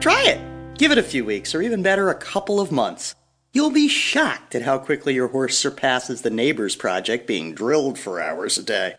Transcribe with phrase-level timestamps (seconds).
[0.00, 0.78] Try it.
[0.78, 3.14] Give it a few weeks, or even better, a couple of months.
[3.52, 8.18] You'll be shocked at how quickly your horse surpasses the neighbor's project being drilled for
[8.18, 8.94] hours a day.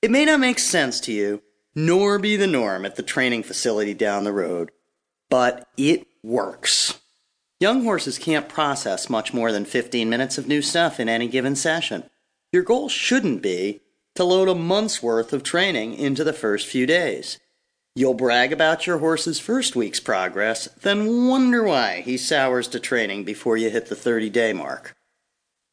[0.00, 1.42] It may not make sense to you,
[1.74, 4.70] nor be the norm at the training facility down the road,
[5.28, 6.98] but it works.
[7.58, 11.54] Young horses can't process much more than 15 minutes of new stuff in any given
[11.54, 12.08] session.
[12.50, 13.82] Your goal shouldn't be
[14.14, 17.38] to load a month's worth of training into the first few days.
[17.94, 23.24] You'll brag about your horse's first week's progress, then wonder why he sours to training
[23.24, 24.94] before you hit the 30 day mark.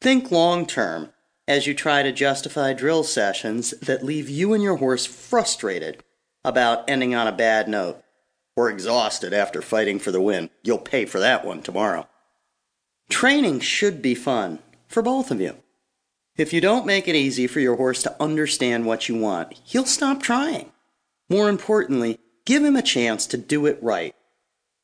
[0.00, 1.12] Think long term
[1.46, 6.02] as you try to justify drill sessions that leave you and your horse frustrated
[6.44, 8.02] about ending on a bad note
[8.56, 10.50] or exhausted after fighting for the win.
[10.64, 12.08] You'll pay for that one tomorrow.
[13.08, 15.56] Training should be fun for both of you.
[16.36, 19.86] If you don't make it easy for your horse to understand what you want, he'll
[19.86, 20.72] stop trying.
[21.28, 24.14] More importantly, give him a chance to do it right.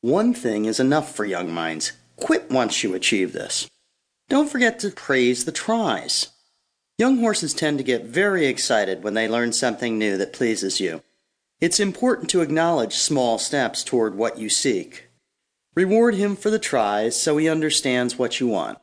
[0.01, 1.93] One thing is enough for young minds.
[2.17, 3.69] Quit once you achieve this.
[4.29, 6.29] Don't forget to praise the tries.
[6.97, 11.01] Young horses tend to get very excited when they learn something new that pleases you.
[11.59, 15.07] It's important to acknowledge small steps toward what you seek.
[15.75, 18.77] Reward him for the tries so he understands what you want.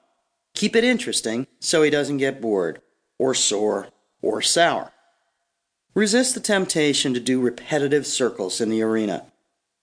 [0.54, 2.82] Keep it interesting so he doesn't get bored,
[3.18, 3.88] or sore,
[4.20, 4.91] or sour.
[5.94, 9.26] Resist the temptation to do repetitive circles in the arena.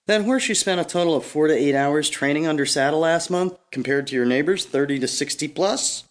[0.08, 3.60] That you spent a total of four to eight hours training under saddle last month,
[3.70, 6.06] compared to your neighbors 30 to 60 plus,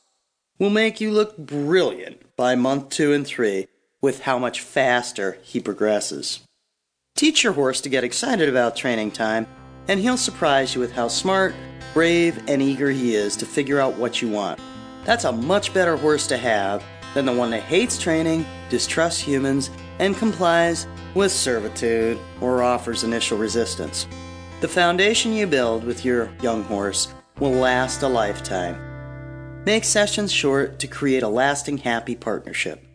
[0.61, 3.67] will make you look brilliant by month two and three
[4.01, 6.41] with how much faster he progresses.
[7.17, 9.49] Teach your horse to get excited about training time,
[9.89, 11.57] and he'll surprise you with how smart,
[11.93, 14.61] brave, and eager he is to figure out what you want.
[15.05, 19.71] That's a much better horse to have than the one that hates training, distrusts humans,
[19.99, 24.07] and complies with servitude or offers initial resistance.
[24.61, 29.65] The foundation you build with your young horse will last a lifetime.
[29.65, 32.88] Make sessions short to create a lasting happy partnership.